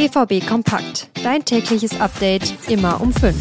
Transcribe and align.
BVB 0.00 0.46
Kompakt. 0.48 1.10
Dein 1.22 1.44
tägliches 1.44 2.00
Update 2.00 2.54
immer 2.70 3.02
um 3.02 3.12
5. 3.12 3.36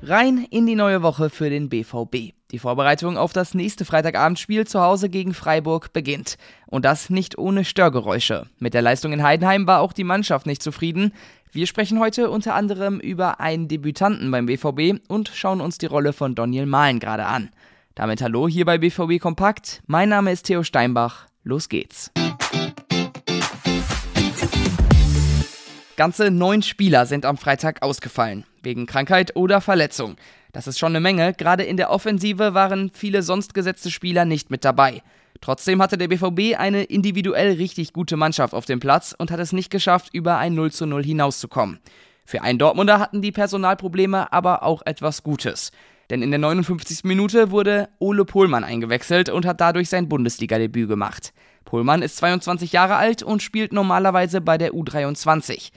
Rein 0.00 0.46
in 0.48 0.64
die 0.64 0.74
neue 0.74 1.02
Woche 1.02 1.28
für 1.28 1.50
den 1.50 1.68
BVB. 1.68 2.32
Die 2.50 2.58
Vorbereitung 2.58 3.18
auf 3.18 3.34
das 3.34 3.52
nächste 3.52 3.84
Freitagabendspiel 3.84 4.66
zu 4.66 4.80
Hause 4.80 5.10
gegen 5.10 5.34
Freiburg 5.34 5.92
beginnt. 5.92 6.38
Und 6.66 6.86
das 6.86 7.10
nicht 7.10 7.36
ohne 7.36 7.62
Störgeräusche. 7.62 8.46
Mit 8.58 8.72
der 8.72 8.80
Leistung 8.80 9.12
in 9.12 9.22
Heidenheim 9.22 9.66
war 9.66 9.82
auch 9.82 9.92
die 9.92 10.04
Mannschaft 10.04 10.46
nicht 10.46 10.62
zufrieden. 10.62 11.12
Wir 11.52 11.66
sprechen 11.66 12.00
heute 12.00 12.30
unter 12.30 12.54
anderem 12.54 13.00
über 13.00 13.38
einen 13.40 13.68
Debütanten 13.68 14.30
beim 14.30 14.46
BVB 14.46 15.06
und 15.08 15.28
schauen 15.28 15.60
uns 15.60 15.76
die 15.76 15.84
Rolle 15.84 16.14
von 16.14 16.34
Daniel 16.34 16.64
Mahlen 16.64 17.00
gerade 17.00 17.26
an. 17.26 17.50
Damit 17.94 18.22
hallo 18.22 18.48
hier 18.48 18.64
bei 18.64 18.78
BVB 18.78 19.20
Kompakt. 19.20 19.82
Mein 19.86 20.08
Name 20.08 20.32
ist 20.32 20.44
Theo 20.44 20.62
Steinbach. 20.62 21.26
Los 21.46 21.68
geht's. 21.68 22.10
Ganze 25.96 26.32
neun 26.32 26.62
Spieler 26.62 27.06
sind 27.06 27.24
am 27.24 27.36
Freitag 27.36 27.82
ausgefallen, 27.82 28.44
wegen 28.64 28.86
Krankheit 28.86 29.36
oder 29.36 29.60
Verletzung. 29.60 30.16
Das 30.50 30.66
ist 30.66 30.80
schon 30.80 30.90
eine 30.90 31.00
Menge, 31.00 31.34
gerade 31.34 31.62
in 31.62 31.76
der 31.76 31.90
Offensive 31.90 32.54
waren 32.54 32.90
viele 32.92 33.22
sonst 33.22 33.54
gesetzte 33.54 33.92
Spieler 33.92 34.24
nicht 34.24 34.50
mit 34.50 34.64
dabei. 34.64 35.04
Trotzdem 35.40 35.80
hatte 35.80 35.96
der 35.96 36.08
BVB 36.08 36.58
eine 36.58 36.82
individuell 36.82 37.52
richtig 37.52 37.92
gute 37.92 38.16
Mannschaft 38.16 38.52
auf 38.52 38.64
dem 38.64 38.80
Platz 38.80 39.14
und 39.16 39.30
hat 39.30 39.38
es 39.38 39.52
nicht 39.52 39.70
geschafft, 39.70 40.12
über 40.12 40.38
ein 40.38 40.56
0 40.56 40.72
zu 40.72 40.84
0 40.84 41.04
hinauszukommen. 41.04 41.78
Für 42.24 42.42
einen 42.42 42.58
Dortmunder 42.58 42.98
hatten 42.98 43.22
die 43.22 43.30
Personalprobleme 43.30 44.32
aber 44.32 44.64
auch 44.64 44.82
etwas 44.84 45.22
Gutes. 45.22 45.70
Denn 46.10 46.22
in 46.22 46.30
der 46.30 46.38
59. 46.38 47.04
Minute 47.04 47.50
wurde 47.50 47.88
Ole 47.98 48.24
Pohlmann 48.24 48.64
eingewechselt 48.64 49.28
und 49.28 49.44
hat 49.44 49.60
dadurch 49.60 49.88
sein 49.88 50.08
Bundesliga-Debüt 50.08 50.88
gemacht. 50.88 51.32
Pohlmann 51.64 52.02
ist 52.02 52.16
22 52.18 52.72
Jahre 52.72 52.96
alt 52.96 53.22
und 53.22 53.42
spielt 53.42 53.72
normalerweise 53.72 54.40
bei 54.40 54.56
der 54.56 54.72
U23. 54.72 55.70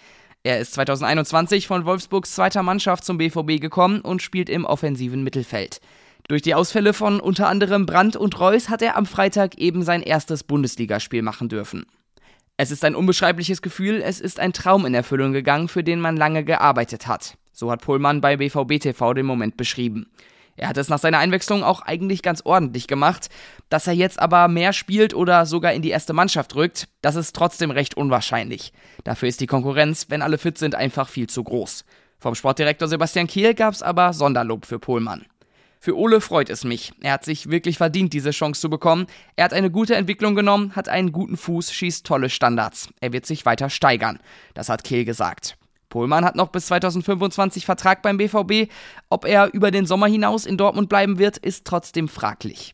Er 0.43 0.59
ist 0.59 0.73
2021 0.73 1.67
von 1.67 1.85
Wolfsburgs 1.85 2.35
zweiter 2.35 2.63
Mannschaft 2.63 3.03
zum 3.03 3.17
BVB 3.17 3.59
gekommen 3.59 4.01
und 4.01 4.21
spielt 4.21 4.49
im 4.49 4.65
offensiven 4.65 5.23
Mittelfeld. 5.23 5.81
Durch 6.29 6.43
die 6.43 6.53
Ausfälle 6.53 6.93
von 6.93 7.19
unter 7.19 7.47
anderem 7.47 7.87
Brandt 7.87 8.15
und 8.15 8.39
Reus 8.39 8.69
hat 8.69 8.83
er 8.83 8.95
am 8.95 9.07
Freitag 9.07 9.57
eben 9.57 9.81
sein 9.81 10.03
erstes 10.03 10.43
Bundesligaspiel 10.43 11.23
machen 11.23 11.49
dürfen. 11.49 11.87
Es 12.55 12.69
ist 12.69 12.85
ein 12.85 12.93
unbeschreibliches 12.93 13.61
Gefühl, 13.61 14.01
es 14.03 14.19
ist 14.19 14.39
ein 14.39 14.53
Traum 14.53 14.85
in 14.85 14.93
Erfüllung 14.93 15.33
gegangen, 15.33 15.69
für 15.69 15.83
den 15.83 15.99
man 15.99 16.15
lange 16.15 16.43
gearbeitet 16.43 17.07
hat. 17.07 17.38
So 17.59 17.69
hat 17.69 17.81
Pohlmann 17.81 18.21
bei 18.21 18.37
BVB 18.37 18.79
TV 18.79 19.13
den 19.13 19.25
Moment 19.25 19.57
beschrieben. 19.57 20.09
Er 20.55 20.69
hat 20.69 20.77
es 20.77 20.87
nach 20.87 20.97
seiner 20.97 21.19
Einwechslung 21.19 21.61
auch 21.61 21.81
eigentlich 21.81 22.21
ganz 22.21 22.41
ordentlich 22.45 22.87
gemacht. 22.87 23.27
Dass 23.67 23.85
er 23.85 23.91
jetzt 23.91 24.17
aber 24.17 24.47
mehr 24.47 24.71
spielt 24.71 25.13
oder 25.13 25.45
sogar 25.45 25.73
in 25.73 25.81
die 25.81 25.89
erste 25.89 26.13
Mannschaft 26.13 26.55
rückt, 26.55 26.87
das 27.01 27.17
ist 27.17 27.35
trotzdem 27.35 27.69
recht 27.69 27.97
unwahrscheinlich. 27.97 28.71
Dafür 29.03 29.27
ist 29.27 29.41
die 29.41 29.45
Konkurrenz, 29.45 30.05
wenn 30.07 30.21
alle 30.21 30.37
fit 30.37 30.57
sind, 30.57 30.73
einfach 30.73 31.09
viel 31.09 31.27
zu 31.27 31.43
groß. 31.43 31.83
Vom 32.17 32.33
Sportdirektor 32.33 32.87
Sebastian 32.87 33.27
Kehl 33.27 33.53
gab 33.53 33.73
es 33.73 33.83
aber 33.83 34.13
Sonderlob 34.13 34.65
für 34.65 34.79
Pohlmann. 34.79 35.25
Für 35.81 35.97
Ole 35.97 36.21
freut 36.21 36.49
es 36.49 36.63
mich. 36.63 36.93
Er 37.01 37.11
hat 37.11 37.25
sich 37.25 37.49
wirklich 37.49 37.77
verdient, 37.77 38.13
diese 38.13 38.31
Chance 38.31 38.61
zu 38.61 38.69
bekommen. 38.69 39.07
Er 39.35 39.43
hat 39.43 39.53
eine 39.53 39.69
gute 39.69 39.95
Entwicklung 39.95 40.33
genommen, 40.33 40.77
hat 40.77 40.87
einen 40.87 41.11
guten 41.11 41.35
Fuß, 41.35 41.73
schießt 41.73 42.05
tolle 42.05 42.29
Standards. 42.29 42.87
Er 43.01 43.11
wird 43.11 43.25
sich 43.25 43.45
weiter 43.45 43.69
steigern. 43.69 44.19
Das 44.53 44.69
hat 44.69 44.85
Kehl 44.85 45.03
gesagt. 45.03 45.57
Pohlmann 45.89 46.23
hat 46.23 46.35
noch 46.35 46.49
bis 46.49 46.67
2025 46.67 47.65
Vertrag 47.65 48.01
beim 48.01 48.17
BVB. 48.17 48.71
Ob 49.09 49.25
er 49.25 49.53
über 49.53 49.71
den 49.71 49.85
Sommer 49.85 50.07
hinaus 50.07 50.45
in 50.45 50.57
Dortmund 50.57 50.89
bleiben 50.89 51.19
wird, 51.19 51.37
ist 51.37 51.65
trotzdem 51.65 52.07
fraglich. 52.07 52.73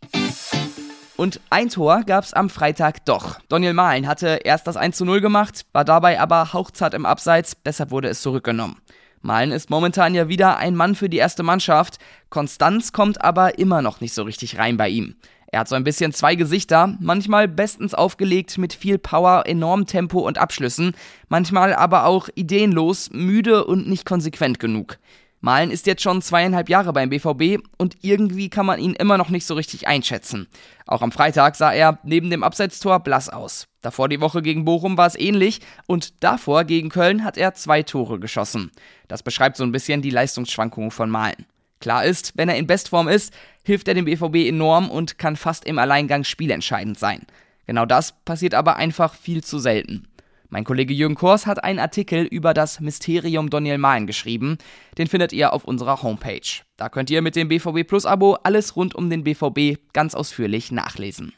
Und 1.18 1.40
ein 1.50 1.70
Tor 1.70 2.04
gab 2.04 2.26
es 2.26 2.34
am 2.34 2.50
Freitag 2.50 3.06
doch. 3.06 3.40
Daniel 3.48 3.74
Mahlen 3.74 4.08
hatte 4.08 4.40
erst 4.44 4.68
das 4.68 4.76
1 4.76 4.98
zu 4.98 5.06
0 5.06 5.22
gemacht, 5.22 5.66
war 5.72 5.86
dabei 5.86 6.20
aber 6.20 6.52
hauchzart 6.52 6.94
im 6.94 7.06
Abseits, 7.06 7.56
deshalb 7.66 7.92
wurde 7.92 8.10
es 8.10 8.22
zurückgenommen. 8.22 8.82
Malen 9.26 9.52
ist 9.52 9.70
momentan 9.70 10.14
ja 10.14 10.28
wieder 10.28 10.58
ein 10.58 10.76
Mann 10.76 10.94
für 10.94 11.10
die 11.10 11.18
erste 11.18 11.42
Mannschaft. 11.42 11.98
Konstanz 12.30 12.94
kommt 12.94 13.22
aber 13.22 13.58
immer 13.58 13.82
noch 13.82 14.00
nicht 14.00 14.14
so 14.14 14.24
richtig 14.24 14.60
rein 14.60 14.78
bei 14.78 14.90
ihm. 14.90 15.16
Er 15.56 15.62
hat 15.62 15.70
so 15.70 15.76
ein 15.76 15.86
bisschen 15.86 16.12
zwei 16.12 16.36
Gesichter, 16.36 16.98
manchmal 17.00 17.48
bestens 17.48 17.94
aufgelegt 17.94 18.58
mit 18.58 18.74
viel 18.74 18.98
Power, 18.98 19.44
enormem 19.46 19.86
Tempo 19.88 20.20
und 20.20 20.38
Abschlüssen, 20.38 20.94
manchmal 21.30 21.74
aber 21.74 22.08
auch 22.08 22.28
ideenlos, 22.36 23.10
müde 23.14 23.64
und 23.64 23.88
nicht 23.88 24.06
konsequent 24.06 24.60
genug. 24.60 24.98
Malen 25.40 25.72
ist 25.72 25.88
jetzt 25.88 26.02
schon 26.02 26.22
zweieinhalb 26.22 26.68
Jahre 26.68 26.92
beim 26.92 27.10
BVB 27.10 27.66
und 27.78 27.96
irgendwie 28.02 28.50
kann 28.50 28.66
man 28.66 28.82
ihn 28.82 28.96
immer 28.96 29.18
noch 29.18 29.30
nicht 29.30 29.46
so 29.46 29.54
richtig 29.54 29.88
einschätzen. 29.88 30.48
Auch 30.88 31.02
am 31.02 31.14
Freitag 31.14 31.56
sah 31.56 31.72
er 31.72 32.00
neben 32.04 32.30
dem 32.30 32.44
Abseitstor 32.44 33.00
blass 33.00 33.30
aus. 33.30 33.70
Davor 33.80 34.10
die 34.10 34.20
Woche 34.20 34.42
gegen 34.42 34.66
Bochum 34.66 34.98
war 34.98 35.08
es 35.08 35.18
ähnlich 35.18 35.62
und 35.88 36.22
davor 36.22 36.66
gegen 36.66 36.90
Köln 36.90 37.24
hat 37.24 37.38
er 37.38 37.54
zwei 37.54 37.82
Tore 37.82 38.20
geschossen. 38.20 38.72
Das 39.08 39.24
beschreibt 39.24 39.56
so 39.56 39.64
ein 39.64 39.72
bisschen 39.72 40.02
die 40.02 40.10
Leistungsschwankungen 40.10 40.92
von 40.92 41.10
Malen. 41.10 41.46
Klar 41.80 42.06
ist, 42.06 42.34
wenn 42.36 42.50
er 42.50 42.58
in 42.58 42.68
Bestform 42.68 43.08
ist, 43.08 43.34
hilft 43.64 43.88
er 43.88 43.94
dem 43.94 44.06
BVB 44.06 44.48
enorm 44.48 44.90
und 44.90 45.18
kann 45.18 45.36
fast 45.36 45.66
im 45.66 45.80
Alleingang 45.80 46.24
spielentscheidend 46.24 46.98
sein. 46.98 47.26
Genau 47.68 47.86
das 47.86 48.14
passiert 48.26 48.54
aber 48.54 48.76
einfach 48.76 49.14
viel 49.16 49.44
zu 49.44 49.60
selten. 49.60 50.08
Mein 50.50 50.64
Kollege 50.64 50.94
Jürgen 50.94 51.16
Kors 51.16 51.48
hat 51.48 51.64
einen 51.64 51.80
Artikel 51.80 52.24
über 52.24 52.54
das 52.54 52.80
Mysterium 52.80 53.50
Daniel 53.50 53.78
Mahlen 53.78 54.08
geschrieben. 54.08 54.58
Den 54.98 55.08
findet 55.08 55.34
ihr 55.34 55.52
auf 55.52 55.66
unserer 55.66 56.02
Homepage. 56.04 56.62
Da 56.78 56.88
könnt 56.88 57.10
ihr 57.10 57.22
mit 57.22 57.36
dem 57.36 57.48
BVB 57.48 57.86
Plus 57.86 58.06
Abo 58.06 58.38
alles 58.44 58.76
rund 58.76 58.96
um 58.96 59.10
den 59.10 59.24
BVB 59.24 59.80
ganz 59.92 60.14
ausführlich 60.14 60.72
nachlesen. 60.72 61.34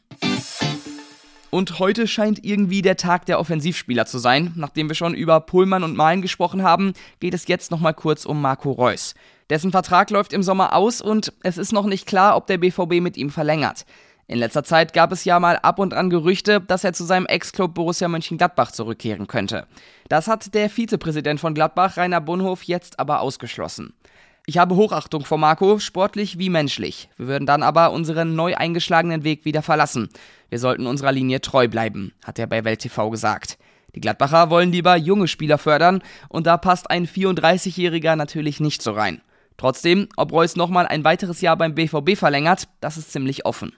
Und 1.50 1.80
heute 1.80 2.08
scheint 2.08 2.44
irgendwie 2.44 2.82
der 2.82 2.98
Tag 2.98 3.26
der 3.26 3.40
Offensivspieler 3.40 4.06
zu 4.06 4.18
sein. 4.20 4.52
Nachdem 4.56 4.90
wir 4.90 4.96
schon 4.96 5.14
über 5.14 5.40
Pullmann 5.40 5.84
und 5.84 5.96
Mahlen 5.96 6.22
gesprochen 6.22 6.62
haben, 6.62 6.94
geht 7.20 7.34
es 7.34 7.48
jetzt 7.48 7.72
nochmal 7.72 7.94
kurz 7.94 8.26
um 8.26 8.42
Marco 8.42 8.72
Reus. 8.72 9.16
Dessen 9.50 9.72
Vertrag 9.72 10.10
läuft 10.10 10.34
im 10.34 10.44
Sommer 10.44 10.76
aus 10.76 11.00
und 11.00 11.32
es 11.44 11.58
ist 11.58 11.72
noch 11.72 11.86
nicht 11.86 12.06
klar, 12.06 12.36
ob 12.36 12.48
der 12.48 12.58
BVB 12.58 13.02
mit 13.02 13.16
ihm 13.16 13.30
verlängert. 13.30 13.86
In 14.30 14.40
letzter 14.40 14.66
Zeit 14.66 14.92
gab 14.92 15.14
es 15.14 15.24
ja 15.24 15.40
mal 15.40 15.56
ab 15.56 15.80
und 15.80 15.94
an 15.94 16.10
Gerüchte, 16.10 16.60
dass 16.60 16.84
er 16.84 16.92
zu 16.92 17.06
seinem 17.06 17.26
Ex-Club 17.28 17.74
Borussia 17.74 18.10
Mönchengladbach 18.10 18.74
zurückkehren 18.74 19.28
könnte. 19.28 19.68
Das 20.10 20.28
hat 20.28 20.54
der 20.54 20.70
Vizepräsident 20.70 21.40
von 21.40 21.54
Gladbach, 21.54 21.96
Rainer 21.96 22.20
Bonhof, 22.20 22.64
jetzt 22.64 23.00
aber 23.00 23.22
ausgeschlossen. 23.22 23.94
Ich 24.50 24.58
habe 24.58 24.78
Hochachtung 24.78 25.26
vor 25.26 25.38
Marco, 25.38 25.78
sportlich 25.78 26.40
wie 26.40 26.50
menschlich. 26.50 27.10
Wir 27.18 27.28
würden 27.28 27.46
dann 27.46 27.64
aber 27.64 27.92
unseren 27.92 28.34
neu 28.34 28.56
eingeschlagenen 28.56 29.26
Weg 29.26 29.44
wieder 29.44 29.62
verlassen. 29.62 30.08
Wir 30.48 30.58
sollten 30.58 30.88
unserer 30.88 31.12
Linie 31.12 31.42
treu 31.42 31.68
bleiben, 31.68 32.14
hat 32.24 32.40
er 32.40 32.48
bei 32.48 32.64
Welt 32.64 32.80
TV 32.80 33.10
gesagt. 33.10 33.58
Die 33.94 34.00
Gladbacher 34.00 34.50
wollen 34.50 34.72
lieber 34.72 34.96
junge 34.96 35.28
Spieler 35.28 35.58
fördern 35.58 36.02
und 36.30 36.48
da 36.48 36.56
passt 36.56 36.90
ein 36.90 37.08
34-Jähriger 37.08 38.16
natürlich 38.16 38.62
nicht 38.62 38.82
so 38.82 38.94
rein. 38.94 39.22
Trotzdem, 39.58 40.08
ob 40.16 40.32
Reus 40.32 40.56
nochmal 40.56 40.88
ein 40.88 41.04
weiteres 41.04 41.42
Jahr 41.42 41.58
beim 41.58 41.76
BVB 41.76 42.16
verlängert, 42.16 42.70
das 42.80 42.96
ist 42.96 43.12
ziemlich 43.12 43.46
offen. 43.46 43.74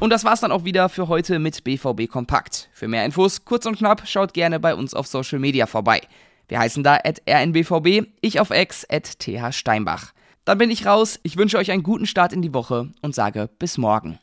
Und 0.00 0.08
das 0.08 0.24
war's 0.24 0.40
dann 0.40 0.50
auch 0.50 0.64
wieder 0.64 0.88
für 0.88 1.08
heute 1.08 1.38
mit 1.40 1.62
BVB 1.62 2.08
Kompakt. 2.08 2.70
Für 2.72 2.88
mehr 2.88 3.04
Infos, 3.04 3.44
kurz 3.44 3.66
und 3.66 3.76
knapp, 3.76 4.08
schaut 4.08 4.32
gerne 4.32 4.60
bei 4.60 4.74
uns 4.74 4.94
auf 4.94 5.06
Social 5.06 5.40
Media 5.40 5.66
vorbei. 5.66 6.00
Wir 6.48 6.58
heißen 6.58 6.82
da 6.82 6.98
at 7.02 7.22
rnbvb, 7.28 8.06
ich 8.20 8.40
auf 8.40 8.50
X 8.50 8.86
at 8.90 9.18
thsteinbach. 9.18 10.12
Dann 10.44 10.58
bin 10.58 10.70
ich 10.70 10.84
raus, 10.84 11.18
ich 11.22 11.38
wünsche 11.38 11.56
euch 11.56 11.70
einen 11.70 11.82
guten 11.82 12.06
Start 12.06 12.32
in 12.32 12.42
die 12.42 12.52
Woche 12.52 12.90
und 13.00 13.14
sage 13.14 13.48
bis 13.58 13.78
morgen. 13.78 14.18